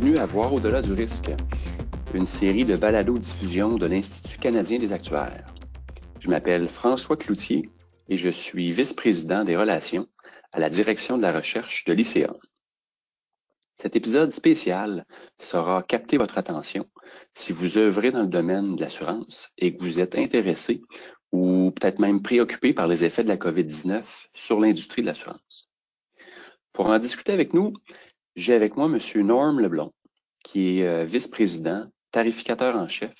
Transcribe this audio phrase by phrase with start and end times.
[0.00, 1.30] bienvenue à Voir au-delà du risque,
[2.14, 5.52] une série de balado-diffusion de l'Institut canadien des actuaires.
[6.20, 7.68] Je m'appelle François Cloutier
[8.08, 10.06] et je suis vice-président des relations
[10.52, 12.32] à la direction de la recherche de l'ICA.
[13.76, 15.04] Cet épisode spécial
[15.38, 16.86] saura capter votre attention
[17.34, 20.80] si vous œuvrez dans le domaine de l'assurance et que vous êtes intéressé
[21.30, 25.68] ou peut-être même préoccupé par les effets de la COVID-19 sur l'industrie de l'assurance.
[26.72, 27.74] Pour en discuter avec nous,
[28.36, 28.98] j'ai avec moi M.
[29.26, 29.92] Norm Leblond,
[30.44, 33.14] qui est euh, vice-président, tarificateur en chef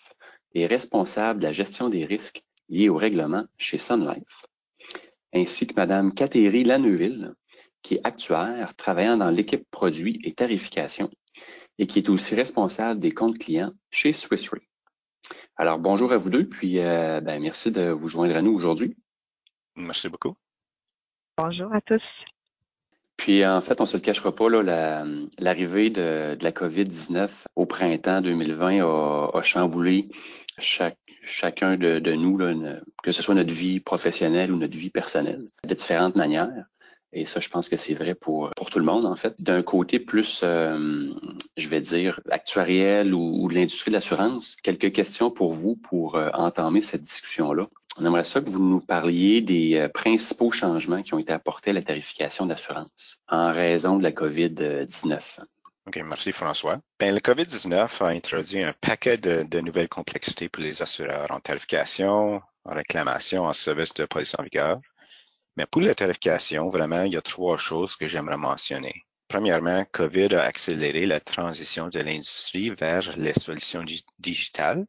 [0.54, 4.44] et responsable de la gestion des risques liés au règlement chez Sun Life,
[5.32, 7.34] ainsi que Mme Catherine Laneuville,
[7.82, 11.10] qui est actuaire travaillant dans l'équipe produits et tarification
[11.78, 14.58] et qui est aussi responsable des comptes clients chez Swiss Re.
[15.56, 18.96] Alors, bonjour à vous deux, puis euh, ben, merci de vous joindre à nous aujourd'hui.
[19.76, 20.36] Merci beaucoup.
[21.38, 22.02] Bonjour à tous.
[23.20, 28.80] Puis en fait, on se le cachera pas, l'arrivée de, la COVID-19 au printemps 2020
[28.82, 30.08] a, chamboulé
[30.58, 32.38] chacun de, nous,
[33.02, 36.64] que ce soit notre vie professionnelle ou notre vie personnelle, de différentes manières.
[37.12, 39.34] Et ça, je pense que c'est vrai pour, pour tout le monde, en fait.
[39.40, 41.12] D'un côté plus, euh,
[41.56, 46.30] je vais dire, actuariel ou, de l'industrie de l'assurance, quelques questions pour vous pour euh,
[46.34, 47.66] entamer cette discussion-là.
[47.98, 51.70] On aimerait ça que vous nous parliez des euh, principaux changements qui ont été apportés
[51.70, 55.18] à la tarification d'assurance en raison de la COVID-19.
[55.88, 56.78] OK, merci François.
[57.00, 61.40] Ben, le COVID-19 a introduit un paquet de, de, nouvelles complexités pour les assureurs en
[61.40, 64.78] tarification, en réclamation, en service de police en vigueur.
[65.60, 69.04] Mais pour la tarification, vraiment, il y a trois choses que j'aimerais mentionner.
[69.28, 73.84] Premièrement, COVID a accéléré la transition de l'industrie vers les solutions
[74.18, 74.86] digitales.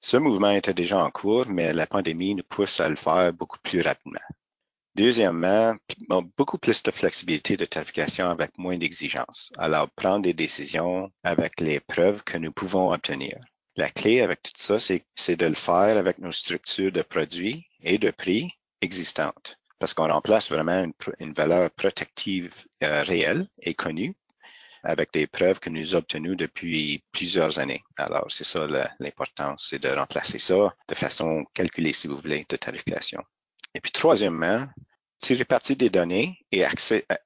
[0.00, 3.60] Ce mouvement était déjà en cours, mais la pandémie nous pousse à le faire beaucoup
[3.62, 4.18] plus rapidement.
[4.96, 5.76] Deuxièmement,
[6.36, 9.52] beaucoup plus de flexibilité de tarification avec moins d'exigences.
[9.56, 13.38] Alors, prendre des décisions avec les preuves que nous pouvons obtenir.
[13.76, 17.98] La clé avec tout ça, c'est de le faire avec nos structures de produits et
[17.98, 18.50] de prix
[18.80, 20.86] existantes parce qu'on remplace vraiment
[21.18, 22.54] une, valeur protective
[22.84, 24.14] euh, réelle et connue
[24.84, 27.82] avec des preuves que nous obtenons depuis plusieurs années.
[27.96, 28.66] Alors, c'est ça
[29.00, 33.22] l'importance, c'est de remplacer ça de façon calculée, si vous voulez, de tarification.
[33.74, 34.66] Et puis, troisièmement,
[35.18, 36.64] tirer parti des données et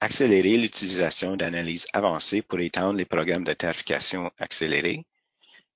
[0.00, 5.06] accélérer l'utilisation d'analyses avancées pour étendre les programmes de tarification accélérés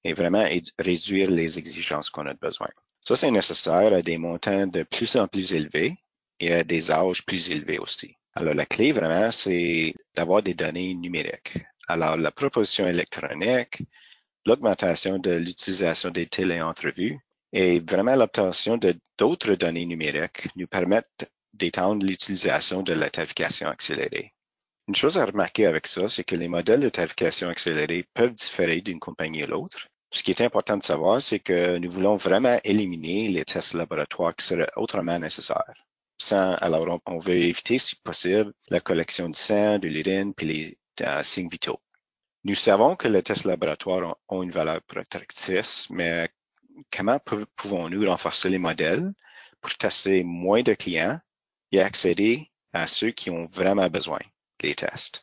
[0.05, 0.47] et vraiment
[0.79, 2.69] réduire les exigences qu'on a besoin.
[3.01, 5.97] Ça, c'est nécessaire à des montants de plus en plus élevés
[6.41, 8.15] et à des âges plus élevés aussi.
[8.35, 11.59] Alors, la clé vraiment, c'est d'avoir des données numériques.
[11.89, 13.83] Alors, la proposition électronique,
[14.47, 17.19] l'augmentation de l'utilisation des téléentrevues
[17.53, 18.79] et vraiment l'obtention
[19.19, 24.33] d'autres données numériques nous permettent d'étendre l'utilisation de la tarification accélérée.
[24.87, 28.81] Une chose à remarquer avec ça, c'est que les modèles de tarification accélérée peuvent différer
[28.81, 29.89] d'une compagnie à l'autre.
[30.13, 34.35] Ce qui est important de savoir, c'est que nous voulons vraiment éliminer les tests laboratoires
[34.37, 35.75] qui seraient autrement nécessaires
[36.31, 41.23] alors, on, veut éviter, si possible, la collection de sang, de l'urine, puis les euh,
[41.23, 41.81] signes vitaux.
[42.45, 46.31] Nous savons que les tests laboratoires ont, une valeur protectrice, mais
[46.91, 47.21] comment
[47.57, 49.13] pouvons-nous renforcer les modèles
[49.61, 51.21] pour tester moins de clients
[51.73, 54.21] et accéder à ceux qui ont vraiment besoin
[54.61, 55.23] des tests?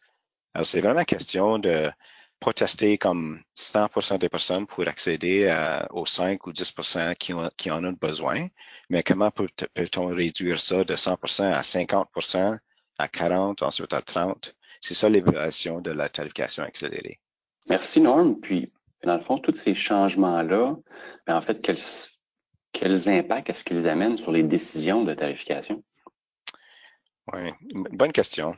[0.53, 1.91] Alors, c'est vraiment question de
[2.39, 5.53] pas tester comme 100% des personnes pour accéder
[5.91, 8.47] aux 5 ou 10% qui, qui en ont besoin,
[8.89, 12.57] mais comment peut-on réduire ça de 100% à 50%,
[12.97, 14.55] à 40, ensuite à 30?
[14.81, 17.19] C'est ça l'évaluation de la tarification accélérée.
[17.69, 18.39] Merci Norm.
[18.39, 18.71] Puis,
[19.03, 20.75] dans le fond, tous ces changements-là,
[21.25, 21.79] ben, en fait, quels,
[22.71, 25.83] quels impacts est-ce qu'ils amènent sur les décisions de tarification?
[27.33, 27.51] Oui,
[27.91, 28.55] bonne question.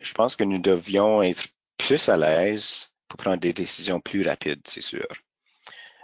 [0.00, 4.82] Je pense que nous devions être plus à l'aise prendre des décisions plus rapides, c'est
[4.82, 5.06] sûr.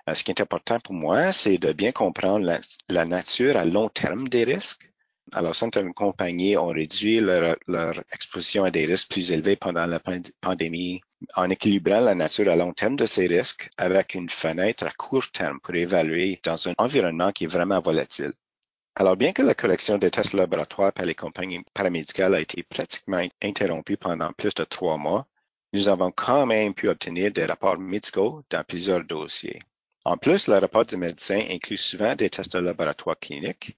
[0.09, 2.59] Euh, ce qui est important pour moi, c'est de bien comprendre
[2.89, 4.91] la, nature à long terme des risques.
[5.33, 7.57] Alors, certaines compagnies ont réduit leur,
[8.13, 10.01] exposition à des risques plus élevés pendant la
[10.41, 11.01] pandémie
[11.37, 15.31] en équilibrant la nature à long terme de ces risques avec une fenêtre à court
[15.31, 18.33] terme pour évaluer dans un environnement qui est vraiment volatile.
[18.97, 23.25] Alors, bien que la collection des tests laboratoires par les compagnies paramédicales a été pratiquement
[23.41, 25.27] interrompue pendant plus de trois mois,
[25.73, 29.61] nous avons quand même pu obtenir des rapports médicaux dans plusieurs dossiers.
[30.05, 33.77] En plus, le rapport du médecin inclut souvent des tests de laboratoire cliniques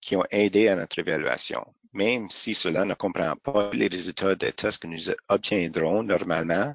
[0.00, 4.52] qui ont aidé à notre évaluation, même si cela ne comprend pas les résultats des
[4.52, 6.74] tests que nous obtiendrons normalement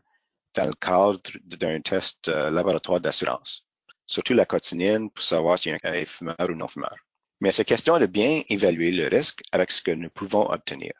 [0.53, 3.65] dans le cadre d'un test laboratoire d'assurance,
[4.05, 6.97] surtout la cotinine pour savoir si un est fumeur ou non fumeur.
[7.39, 10.91] Mais c'est question de bien évaluer le risque avec ce que nous pouvons obtenir.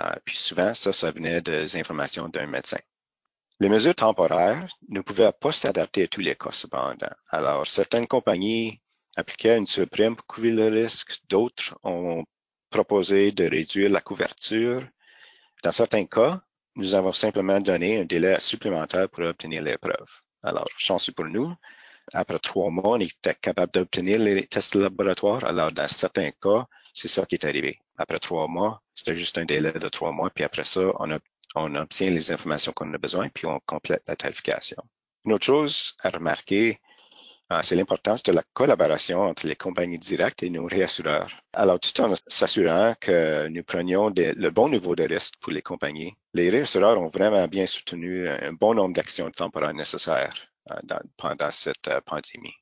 [0.00, 2.78] Euh, puis souvent, ça, ça venait des informations d'un médecin.
[3.58, 7.14] Les mesures temporaires ne pouvaient pas s'adapter à tous les cas cependant.
[7.30, 8.80] Alors, certaines compagnies
[9.16, 12.24] appliquaient une surprime pour couvrir le risque, d'autres ont
[12.68, 14.82] proposé de réduire la couverture.
[15.62, 16.42] Dans certains cas,
[16.74, 20.06] nous avons simplement donné un délai supplémentaire pour obtenir l'épreuve.
[20.42, 21.54] Alors, chanceux pour nous,
[22.12, 25.44] après trois mois, on était capable d'obtenir les tests de laboratoire.
[25.44, 27.80] Alors, dans certains cas, c'est ça qui est arrivé.
[27.96, 30.80] Après trois mois, c'était juste un délai de trois mois, puis après ça,
[31.54, 34.82] on, obtient les informations qu'on a besoin, puis on complète la tarification.
[35.24, 36.80] Une autre chose à remarquer,
[37.52, 41.30] euh, c'est l'importance de la collaboration entre les compagnies directes et nos réassureurs.
[41.52, 46.14] Alors, tout en s'assurant que nous prenions le bon niveau de risque pour les compagnies,
[46.34, 51.88] les réassureurs ont vraiment bien soutenu un bon nombre d'actions temporaires nécessaires euh, pendant cette
[51.88, 52.54] euh, pandémie.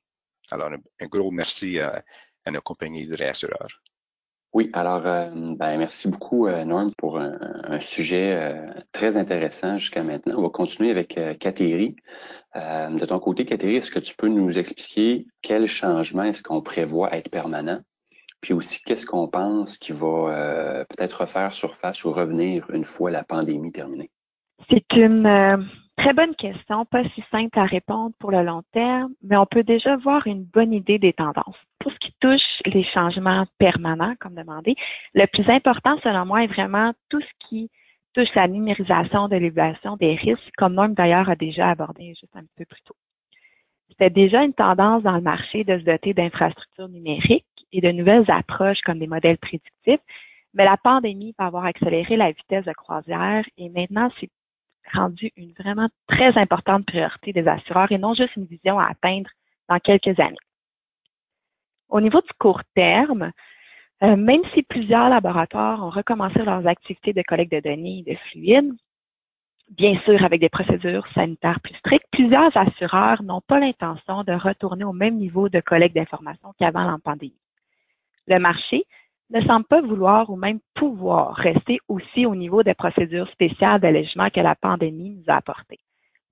[0.51, 2.03] Alors, un, gros merci à,
[2.51, 3.81] nos compagnies de réassureurs.
[4.55, 8.55] Oui, alors, euh, ben, merci beaucoup, Norm, pour un, sujet
[8.93, 10.35] très intéressant jusqu'à maintenant.
[10.37, 11.97] On va continuer avec Cathéry.
[12.55, 17.13] de ton côté, Cathéry, est-ce que tu peux nous expliquer quel changement est-ce qu'on prévoit
[17.13, 17.79] être permanent?
[18.39, 23.25] Puis aussi, qu'est-ce qu'on pense qui va peut-être refaire surface ou revenir une fois la
[23.25, 24.09] pandémie terminée?
[24.69, 29.37] C'est une Très bonne question, pas si simple à répondre pour le long terme, mais
[29.37, 31.55] on peut déjà voir une bonne idée des tendances.
[31.79, 34.75] Pour ce qui touche les changements permanents, comme demandé,
[35.13, 37.71] le plus important, selon moi, est vraiment tout ce qui
[38.13, 42.43] touche la numérisation de l'évaluation des risques, comme Norm d'ailleurs a déjà abordé juste un
[42.57, 42.95] peu plus tôt.
[43.89, 48.29] C'était déjà une tendance dans le marché de se doter d'infrastructures numériques et de nouvelles
[48.29, 50.01] approches comme des modèles prédictifs,
[50.53, 54.29] mais la pandémie peut avoir accéléré la vitesse de croisière et maintenant c'est
[54.93, 59.29] rendu une vraiment très importante priorité des assureurs et non juste une vision à atteindre
[59.69, 60.37] dans quelques années.
[61.89, 63.31] Au niveau du court terme,
[64.03, 68.17] euh, même si plusieurs laboratoires ont recommencé leurs activités de collecte de données et de
[68.29, 68.73] fluides,
[69.69, 74.83] bien sûr avec des procédures sanitaires plus strictes, plusieurs assureurs n'ont pas l'intention de retourner
[74.83, 77.39] au même niveau de collecte d'informations qu'avant la pandémie.
[78.27, 78.85] Le marché
[79.31, 84.29] ne semble pas vouloir ou même pouvoir rester aussi au niveau des procédures spéciales d'allègement
[84.29, 85.79] que la pandémie nous a apportées.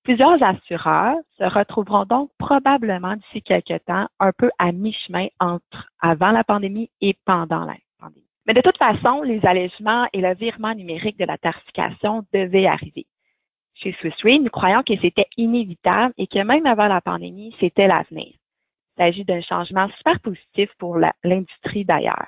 [0.04, 6.32] Plusieurs assureurs se retrouveront donc probablement d'ici quelques temps un peu à mi-chemin entre avant
[6.32, 8.28] la pandémie et pendant la pandémie.
[8.46, 13.06] Mais de toute façon, les allègements et le virement numérique de la tarification devaient arriver.
[13.76, 17.88] Chez Swiss Re, nous croyons que c'était inévitable et que même avant la pandémie, c'était
[17.88, 18.28] l'avenir.
[18.28, 22.28] Il s'agit d'un changement super positif pour l'industrie d'ailleurs.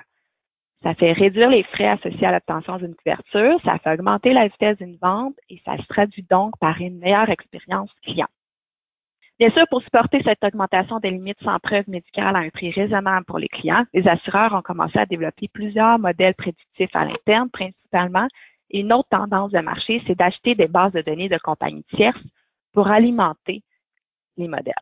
[0.86, 4.78] Ça fait réduire les frais associés à l'obtention d'une couverture, ça fait augmenter la vitesse
[4.78, 8.28] d'une vente et ça se traduit donc par une meilleure expérience client.
[9.40, 13.26] Bien sûr, pour supporter cette augmentation des limites sans preuve médicale à un prix raisonnable
[13.26, 18.28] pour les clients, les assureurs ont commencé à développer plusieurs modèles prédictifs à l'interne, principalement.
[18.70, 22.22] Et une autre tendance de marché, c'est d'acheter des bases de données de compagnies tierces
[22.72, 23.64] pour alimenter
[24.36, 24.72] les modèles.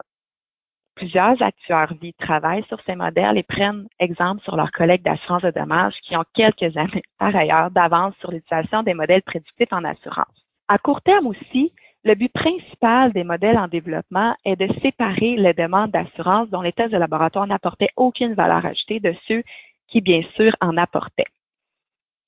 [0.97, 5.51] Plusieurs actuaires vie travaillent sur ces modèles et prennent exemple sur leurs collègues d'assurance de
[5.51, 10.47] dommages qui ont quelques années par ailleurs d'avance sur l'utilisation des modèles prédictifs en assurance.
[10.69, 11.73] À court terme aussi,
[12.05, 16.73] le but principal des modèles en développement est de séparer les demandes d'assurance dont les
[16.73, 19.43] tests de laboratoire n'apportaient aucune valeur ajoutée de ceux
[19.89, 21.27] qui, bien sûr, en apportaient.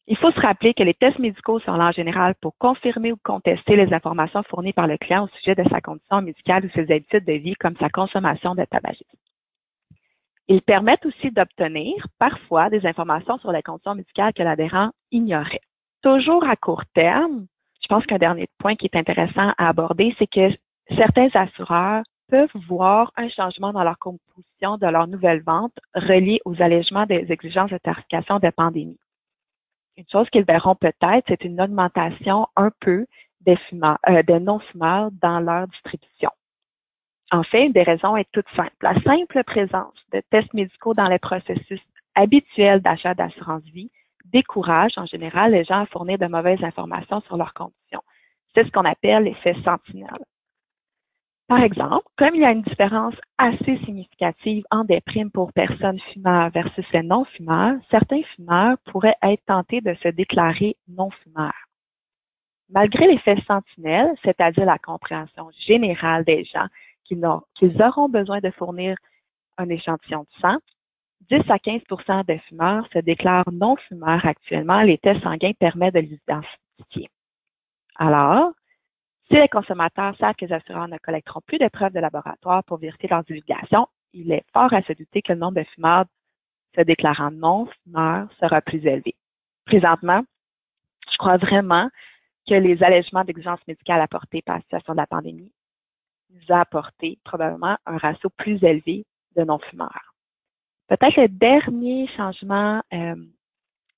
[0.09, 3.17] Il faut se rappeler que les tests médicaux sont là en général pour confirmer ou
[3.25, 6.93] contester les informations fournies par le client au sujet de sa condition médicale ou ses
[6.93, 9.19] habitudes de vie, comme sa consommation de tabagisme.
[10.47, 15.63] Ils permettent aussi d'obtenir parfois des informations sur les conditions médicales que l'adhérent ignorait.
[16.03, 17.47] Toujours à court terme,
[17.83, 20.57] je pense qu'un dernier point qui est intéressant à aborder, c'est que
[20.97, 26.63] certains assureurs peuvent voir un changement dans leur composition de leur nouvelle vente relié aux
[26.63, 28.99] allègements des exigences de tarification de pandémie
[29.97, 33.07] une chose qu'ils verront peut-être, c'est une augmentation un peu
[33.41, 36.31] des, euh, non-fumeurs dans leur distribution.
[37.33, 38.75] En fait, une des raisons est toute simple.
[38.83, 41.81] La simple présence de tests médicaux dans les processus
[42.15, 43.91] habituels d'achat d'assurance vie
[44.33, 48.03] décourage en général les gens à fournir de mauvaises informations sur leurs conditions.
[48.55, 50.25] C'est ce qu'on appelle l'effet sentinelle.
[51.49, 56.01] Par exemple, comme il y a une différence assez significative en des primes pour personnes
[56.13, 61.53] fumeurs versus les non-fumeurs, certains fumeurs pourraient être tentés de se déclarer non-fumeurs.
[62.69, 66.67] Malgré l'effet sentinelle, c'est-à-dire la compréhension générale des gens
[67.05, 67.25] qu'ils
[67.81, 68.97] auront besoin de fournir
[69.57, 70.57] un échantillon de sang,
[71.31, 74.83] 10 à 15% des fumeurs se déclarent non-fumeurs actuellement.
[74.83, 77.09] Les tests sanguins permettent de les identifier.
[77.95, 78.51] Alors,
[79.29, 82.79] si les consommateurs savent que les assureurs ne collecteront plus de preuves de laboratoire pour
[82.79, 86.05] vérifier leurs divulgations, il est fort à se douter que le nombre de fumeurs
[86.77, 89.15] se déclarant non fumeurs sera plus élevé.
[89.65, 90.23] Présentement,
[91.11, 91.89] je crois vraiment
[92.49, 95.53] que les allègements d'exigences médicales apportés par la situation de la pandémie
[96.31, 99.05] nous a apporté probablement un ratio plus élevé
[99.37, 100.15] de non-fumeurs.
[100.89, 103.17] Peut-être le dernier changement euh,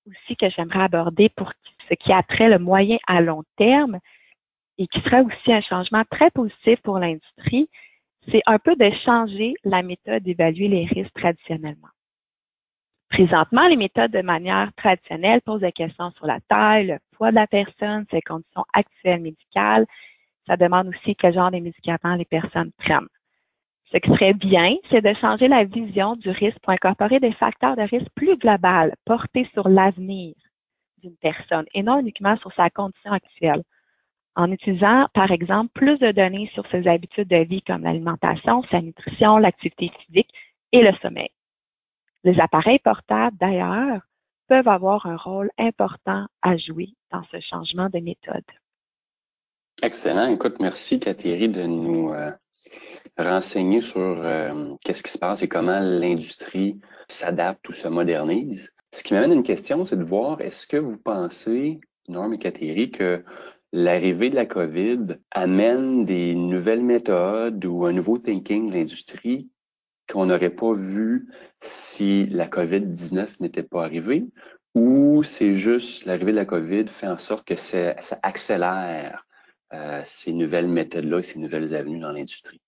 [0.07, 1.53] aussi que j'aimerais aborder pour
[1.89, 3.99] ce qui a trait le moyen à long terme
[4.79, 7.69] et qui serait aussi un changement très positif pour l'industrie,
[8.31, 11.89] c'est un peu de changer la méthode d'évaluer les risques traditionnellement.
[13.11, 17.37] Présentement, les méthodes de manière traditionnelle posent des questions sur la taille, le poids de
[17.37, 19.87] la personne, ses conditions actuelles médicales.
[20.47, 23.09] Ça demande aussi quel genre de médicaments les personnes prennent.
[23.91, 27.77] Ce qui serait bien, c'est de changer la vision du risque pour incorporer des facteurs
[27.77, 30.35] de risque plus globaux portés sur l'avenir
[31.03, 33.63] d'une personne et non uniquement sur sa condition actuelle.
[34.39, 38.81] En utilisant, par exemple, plus de données sur ses habitudes de vie comme l'alimentation, sa
[38.81, 40.31] nutrition, l'activité physique
[40.71, 41.31] et le sommeil.
[42.23, 44.01] Les appareils portables, d'ailleurs,
[44.47, 48.45] peuvent avoir un rôle important à jouer dans ce changement de méthode.
[49.83, 50.29] Excellent.
[50.29, 52.31] Écoute, merci Catherine de nous euh,
[53.19, 56.79] renseigner sur euh, qu'est-ce qui se passe et comment l'industrie
[57.09, 58.73] s'adapte ou se modernise.
[58.93, 62.39] Ce qui m'amène à une question, c'est de voir, est-ce que vous pensez, Norm et
[62.39, 63.25] Catherine, que
[63.73, 69.49] l'arrivée de la COVID amène des nouvelles méthodes ou un nouveau thinking de l'industrie
[70.11, 71.29] qu'on n'aurait pas vu
[71.61, 74.25] si la COVID-19 n'était pas arrivée?
[74.75, 79.27] Ou c'est juste l'arrivée de la COVID fait en sorte que ça, accélère
[79.75, 82.61] euh, ces nouvelles méthodes-là, ces nouvelles avenues dans l'industrie?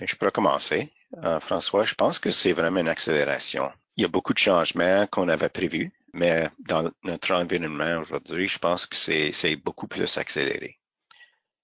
[0.00, 0.90] Je pourrais commencer.
[1.24, 3.70] Euh, François, je pense que c'est vraiment une accélération.
[3.96, 8.58] Il y a beaucoup de changements qu'on avait prévus, mais dans notre environnement aujourd'hui, je
[8.58, 10.78] pense que c'est beaucoup plus accéléré.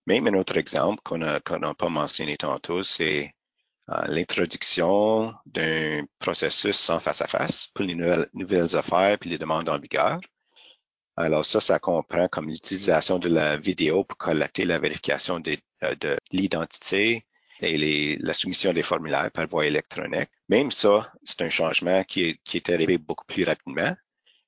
[0.07, 3.35] Même un autre exemple qu'on n'a pas mentionné tantôt, c'est
[3.91, 10.21] euh, l'introduction d'un processus sans face-à-face pour les nouvelles, affaires puis les demandes en vigueur.
[11.17, 15.95] Alors ça, ça comprend comme l'utilisation de la vidéo pour collecter la vérification de, euh,
[15.97, 17.27] de l'identité
[17.61, 20.31] et la soumission des formulaires par voie électronique.
[20.49, 23.95] Même ça, c'est un changement qui est arrivé beaucoup plus rapidement,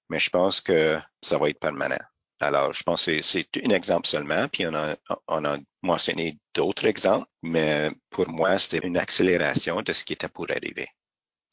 [0.09, 2.05] mais je pense que ça va être permanent.
[2.41, 4.97] Alors, je pense que c'est un exemple seulement, puis on a,
[5.27, 10.29] on a mentionné d'autres exemples, mais pour moi, c'était une accélération de ce qui était
[10.29, 10.89] pour arriver.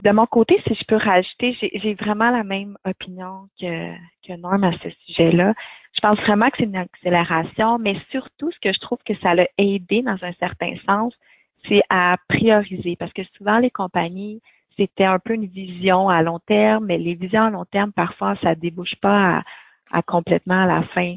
[0.02, 3.94] De mon côté, si je peux rajouter, j'ai vraiment la même opinion que,
[4.26, 5.54] que Norm à ce sujet-là.
[5.94, 9.34] Je pense vraiment que c'est une accélération, mais surtout, ce que je trouve que ça
[9.34, 11.14] l'a aidé dans un certain sens,
[11.68, 14.42] c'est à prioriser, parce que souvent, les compagnies,
[14.76, 18.34] c'était un peu une vision à long terme, mais les visions à long terme, parfois,
[18.42, 19.42] ça débouche pas à,
[19.92, 21.16] à complètement à la fin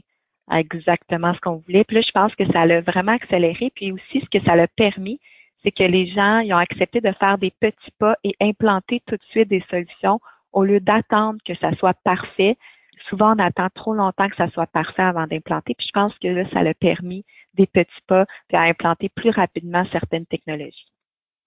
[0.52, 1.84] exactement ce qu'on voulait.
[1.84, 3.72] Puis là, je pense que ça l'a vraiment accéléré.
[3.76, 5.20] Puis aussi, ce que ça l'a permis,
[5.64, 9.16] c'est que les gens ils ont accepté de faire des petits pas et implanter tout
[9.16, 10.20] de suite des solutions
[10.54, 12.58] au lieu d'attendre que ça soit parfait.
[13.10, 15.76] Souvent, on attend trop longtemps que ça soit parfait avant d'implanter.
[15.76, 19.30] Puis je pense que là, ça l'a permis des petits pas puis à implanter plus
[19.30, 20.88] rapidement certaines technologies.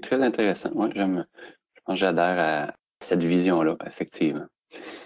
[0.02, 0.70] Très intéressant.
[0.74, 1.26] Moi, j'aime,
[1.94, 4.46] j'adhère à cette vision-là, effectivement.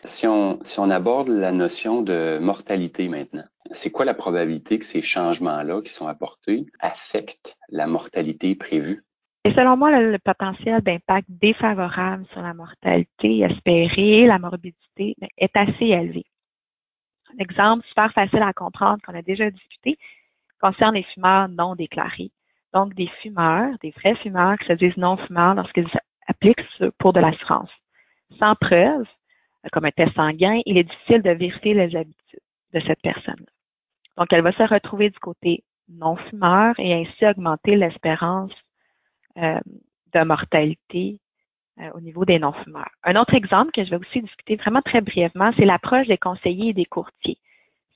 [0.04, 4.84] Si on, si on aborde la notion de mortalité maintenant, c'est quoi la probabilité que
[4.84, 9.02] ces changements-là qui sont apportés affectent la mortalité prévue?
[9.46, 15.54] Et selon moi, le, potentiel d'impact défavorable sur la mortalité espérée, la morbidité, ben, est
[15.56, 16.24] assez élevé.
[17.34, 19.98] Un exemple super facile à comprendre qu'on a déjà discuté
[20.60, 22.30] concerne les fumeurs non déclarés.
[22.72, 25.88] Donc, des fumeurs, des vrais fumeurs qui se disent non fumeurs lorsqu'ils
[26.26, 26.64] appliquent
[26.98, 27.70] pour de l'assurance.
[28.38, 29.06] Sans preuve,
[29.72, 32.40] comme un test sanguin, il est difficile de vérifier les habitudes
[32.72, 33.46] de cette personne.
[34.16, 38.52] Donc, elle va se retrouver du côté non-fumeur et ainsi augmenter l'espérance
[39.38, 39.60] euh,
[40.12, 41.18] de mortalité
[41.80, 42.90] euh, au niveau des non-fumeurs.
[43.02, 46.70] Un autre exemple que je vais aussi discuter vraiment très brièvement, c'est l'approche des conseillers
[46.70, 47.38] et des courtiers.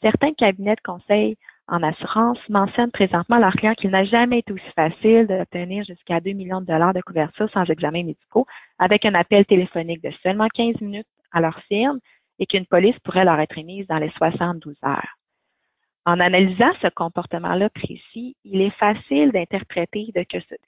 [0.02, 1.36] Certains cabinets de conseil
[1.68, 6.20] en assurance mentionnent présentement à leurs clients qu'il n'a jamais été aussi facile d'obtenir jusqu'à
[6.20, 8.46] 2 millions de dollars de couverture sans examen médicaux
[8.78, 11.98] avec un appel téléphonique de seulement 15 minutes à leur firme
[12.38, 15.18] et qu'une police pourrait leur être émise dans les 72 heures.
[16.06, 20.10] En analysant ce comportement-là précis, il est facile d'interpréter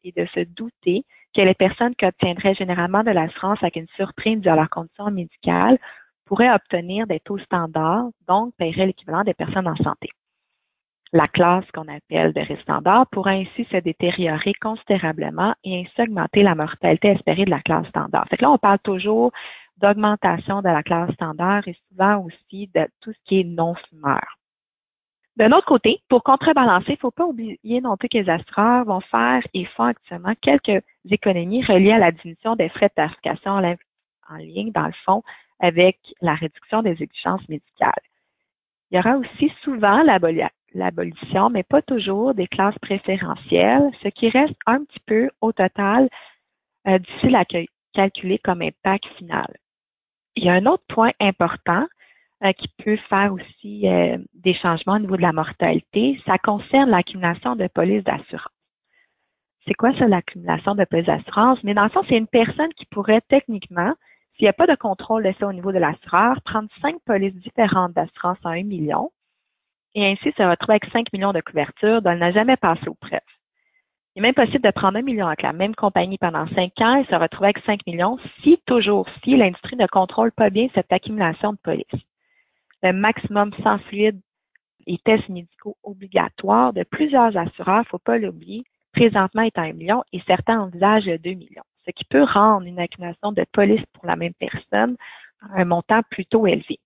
[0.04, 1.04] et de se douter
[1.34, 5.78] que les personnes qui obtiendraient généralement de l'assurance avec une surprime de leur condition médicale
[6.26, 10.10] pourraient obtenir des taux standards, donc paieraient l'équivalent des personnes en santé.
[11.12, 16.44] La classe qu'on appelle de risque standard pourrait ainsi se détériorer considérablement et ainsi augmenter
[16.44, 18.26] la mortalité espérée de la classe standard.
[18.28, 19.32] Fait que là, on parle toujours
[19.78, 24.38] d'augmentation de la classe standard et souvent aussi de tout ce qui est non-fumeur.
[25.36, 28.84] D'un autre côté, pour contrebalancer, il ne faut pas oublier non plus que les assureurs
[28.84, 33.52] vont faire et font actuellement quelques économies reliées à la diminution des frais de tarification
[33.52, 35.22] en ligne, dans le fond,
[35.58, 38.02] avec la réduction des exigences médicales.
[38.90, 44.56] Il y aura aussi souvent l'abolition, mais pas toujours, des classes préférentielles, ce qui reste
[44.66, 46.08] un petit peu au total
[46.88, 47.44] euh, difficile à
[47.94, 49.46] calculer comme impact final.
[50.36, 51.86] Il y a un autre point important
[52.42, 56.90] euh, qui peut faire aussi euh, des changements au niveau de la mortalité, ça concerne
[56.90, 58.52] l'accumulation de polices d'assurance.
[59.66, 61.62] C'est quoi ça, l'accumulation de polices d'assurance?
[61.62, 63.92] Mais dans le fond, c'est une personne qui pourrait techniquement,
[64.36, 67.34] s'il n'y a pas de contrôle de ça au niveau de l'assureur, prendre cinq polices
[67.34, 69.10] différentes d'assurance en un million
[69.94, 72.94] et ainsi se retrouver avec 5 millions de couvertures dont elle n'a jamais passé au
[72.94, 73.20] preuves.
[74.14, 76.96] Il est même possible de prendre un million avec la même compagnie pendant cinq ans
[76.96, 80.92] et se retrouver avec 5 millions si, toujours, si l'industrie ne contrôle pas bien cette
[80.92, 82.04] accumulation de polices.
[82.82, 84.20] Le maximum sans fluide
[84.86, 90.02] et tests médicaux obligatoires de plusieurs assureurs, faut pas l'oublier, présentement est à 1 million
[90.12, 94.16] et certains envisagent 2 millions, ce qui peut rendre une accumulation de polices pour la
[94.16, 94.96] même personne
[95.54, 96.78] un montant plutôt élevé.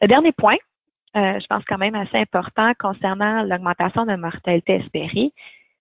[0.00, 0.56] Le dernier point,
[1.16, 5.32] euh, je pense quand même assez important concernant l'augmentation de mortalité espérée,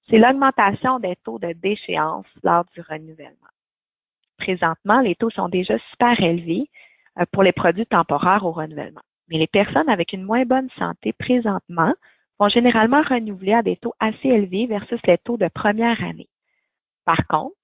[0.09, 3.47] c'est l'augmentation des taux de déchéance lors du renouvellement.
[4.37, 6.69] Présentement, les taux sont déjà super élevés
[7.19, 9.01] euh, pour les produits temporaires au renouvellement.
[9.29, 11.93] Mais les personnes avec une moins bonne santé présentement
[12.39, 16.27] vont généralement renouveler à des taux assez élevés versus les taux de première année.
[17.05, 17.55] Par contre,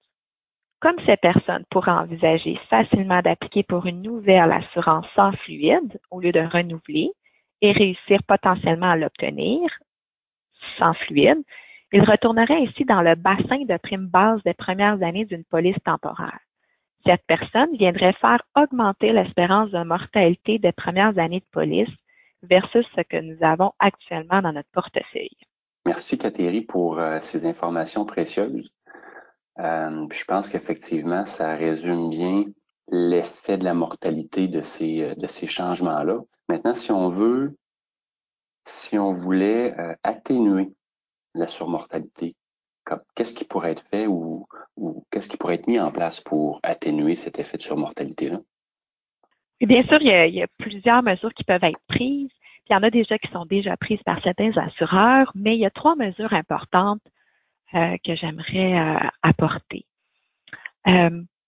[0.80, 6.32] comme ces personnes pourraient envisager facilement d'appliquer pour une nouvelle assurance sans fluide au lieu
[6.32, 7.12] de renouveler,
[7.62, 9.68] et réussir potentiellement à l'obtenir
[10.78, 11.42] sans fluide,
[11.92, 16.38] il retournerait ainsi dans le bassin de prime base des premières années d'une police temporaire.
[17.04, 21.88] Cette personne viendrait faire augmenter l'espérance de mortalité des premières années de police
[22.42, 25.36] versus ce que nous avons actuellement dans notre portefeuille.
[25.86, 28.70] Merci, Catherine, pour euh, ces informations précieuses.
[29.58, 32.44] Euh, je pense qu'effectivement, ça résume bien
[32.90, 36.20] l'effet de la mortalité de ces, euh, de ces changements-là.
[36.48, 37.56] Maintenant, si on veut,
[38.66, 40.70] si on voulait euh, atténuer
[41.34, 42.34] la surmortalité,
[43.14, 44.46] qu'est-ce qui pourrait être fait ou,
[45.10, 48.38] qu'est-ce qui pourrait être mis en place pour atténuer cet effet de surmortalité-là?
[49.60, 52.30] Bien sûr, il y, a, plusieurs mesures qui peuvent être prises.
[52.68, 55.66] il y en a déjà qui sont déjà prises par certains assureurs, mais il y
[55.66, 57.02] a trois mesures importantes
[57.72, 59.86] que j'aimerais apporter.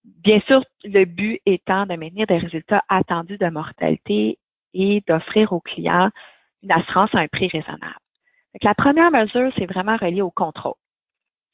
[0.04, 4.38] Bien sûr, le but étant de maintenir des résultats attendus de mortalité
[4.74, 6.10] et d'offrir aux clients
[6.62, 7.96] une assurance à un prix raisonnable.
[8.62, 10.74] la première mesure, c'est vraiment relié au contrôle.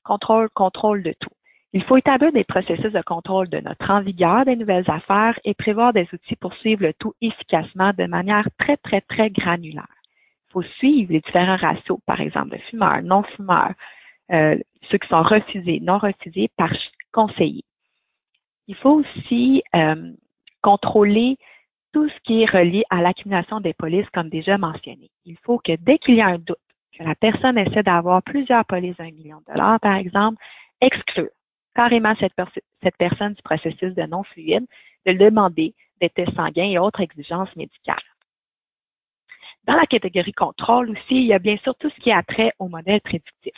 [0.05, 1.31] Contrôle, contrôle de tout.
[1.75, 5.53] Il faut établir des processus de contrôle de notre en vigueur des nouvelles affaires et
[5.53, 9.87] prévoir des outils pour suivre le tout efficacement de manière très, très, très granulaire.
[10.49, 13.73] Il faut suivre les différents ratios, par exemple, de fumeurs, non-fumeurs, euh,
[14.31, 16.71] ceux qui sont refusés, non refusés par
[17.13, 17.65] conseiller.
[18.67, 20.13] Il faut aussi euh,
[20.63, 21.39] contrôler
[21.93, 25.11] tout ce qui est relié à l'accumulation des polices, comme déjà mentionné.
[25.25, 26.59] Il faut que dès qu'il y a un doute,
[26.97, 30.43] que la personne essaie d'avoir plusieurs polices d'un million de dollars, par exemple,
[30.81, 31.31] exclure
[31.75, 32.35] carrément cette,
[32.99, 34.67] personne du processus de non-fluide,
[35.07, 37.97] de demander des tests sanguins et autres exigences médicales.
[39.65, 42.53] Dans la catégorie contrôle aussi, il y a bien sûr tout ce qui a trait
[42.59, 43.55] au modèle prédictif.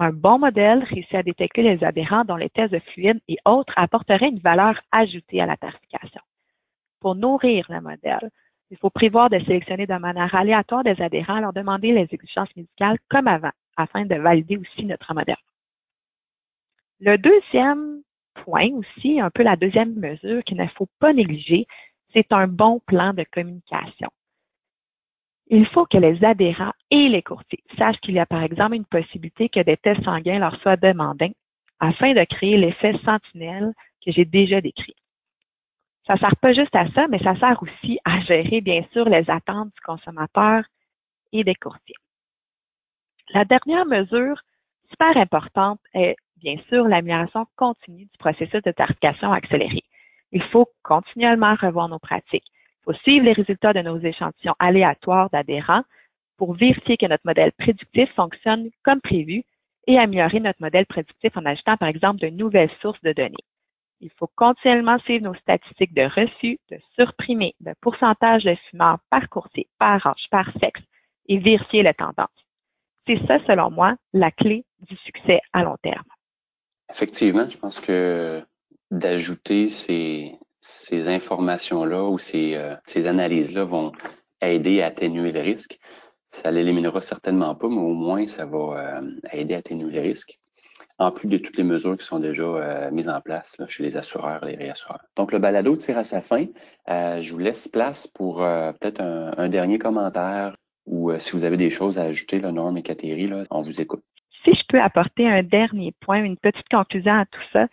[0.00, 3.72] Un bon modèle réussit à détecter les adhérents dont les tests de fluide et autres
[3.74, 6.20] apporteraient une valeur ajoutée à la tarification.
[7.00, 8.30] Pour nourrir le modèle,
[8.70, 12.98] il faut prévoir de sélectionner de manière aléatoire des adhérents, leur demander les exigences médicales
[13.08, 15.36] comme avant, afin de valider aussi notre modèle.
[17.00, 18.02] Le deuxième
[18.44, 21.66] point aussi, un peu la deuxième mesure qu'il ne faut pas négliger,
[22.12, 24.10] c'est un bon plan de communication.
[25.50, 28.84] Il faut que les adhérents et les courtiers sachent qu'il y a par exemple une
[28.84, 31.34] possibilité que des tests sanguins leur soient demandés
[31.80, 33.72] afin de créer l'effet sentinelle
[34.04, 34.94] que j'ai déjà décrit.
[36.06, 39.28] Ça sert pas juste à ça, mais ça sert aussi à gérer, bien sûr, les
[39.30, 40.64] attentes du consommateur
[41.32, 41.96] et des courtiers.
[43.30, 44.40] La dernière mesure
[44.90, 49.84] super importante est, bien sûr, l'amélioration continue du processus de tarification accélérée.
[50.32, 52.50] Il faut continuellement revoir nos pratiques
[52.88, 55.82] faut suivre les résultats de nos échantillons aléatoires d'adhérents
[56.38, 59.44] pour vérifier que notre modèle prédictif fonctionne comme prévu
[59.86, 63.44] et améliorer notre modèle prédictif en ajoutant, par exemple, de nouvelles sources de données.
[64.00, 69.28] Il faut continuellement suivre nos statistiques de refus, de surprimés, de pourcentage de fumeurs par
[69.28, 70.80] courtier, par âge, par sexe
[71.26, 72.28] et vérifier les tendances.
[73.06, 76.04] C'est ça, selon moi, la clé du succès à long terme.
[76.90, 78.42] Effectivement, je pense que
[78.90, 83.92] d'ajouter ces, ces informations-là ou ces, euh, ces analyses-là vont
[84.42, 85.78] aider à atténuer le risque.
[86.30, 90.34] Ça l'éliminera certainement pas, mais au moins ça va euh, aider à atténuer le risque.
[90.98, 93.96] En plus de toutes les mesures qui sont déjà euh, mises en place chez les
[93.96, 95.00] assureurs et les réassureurs.
[95.16, 96.44] Donc le balado tire à sa fin.
[96.86, 100.54] je vous laisse place pour peut-être un, dernier commentaire
[100.86, 103.80] ou si vous avez des choses à ajouter, là, Norm et Catherine, là, on vous
[103.80, 104.02] écoute.
[104.44, 107.66] Si je peux apporter un dernier point, une petite conclusion à tout ça,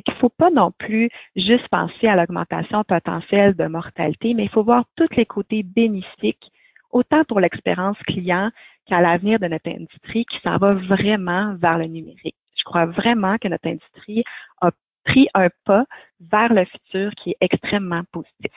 [0.00, 4.44] c'est qu'il ne faut pas non plus juste penser à l'augmentation potentielle de mortalité, mais
[4.44, 6.50] il faut voir tous les côtés bénéfiques,
[6.90, 8.50] autant pour l'expérience client
[8.86, 12.36] qu'à l'avenir de notre industrie qui s'en va vraiment vers le numérique.
[12.56, 14.24] Je crois vraiment que notre industrie
[14.60, 14.70] a
[15.04, 15.84] pris un pas
[16.20, 18.52] vers le futur qui est extrêmement positif.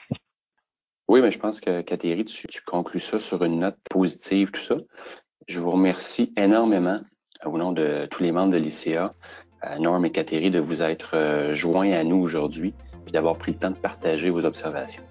[1.08, 4.62] Oui, mais je pense que Catherine, tu, tu conclus ça sur une note positive, tout
[4.62, 4.76] ça.
[5.46, 7.00] Je vous remercie énormément
[7.44, 9.12] au nom de tous les membres de l'ICA
[9.78, 12.74] Norm et Catherine, de vous être euh, joints à nous aujourd'hui
[13.06, 15.02] et d'avoir pris le temps de partager vos observations.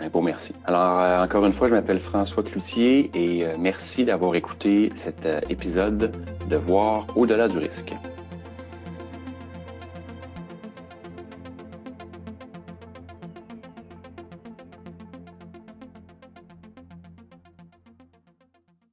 [0.00, 0.54] Un beau merci.
[0.64, 5.26] Alors, euh, encore une fois, je m'appelle François Cloutier et euh, merci d'avoir écouté cet
[5.48, 6.12] épisode
[6.48, 7.92] de Voir au-delà du risque.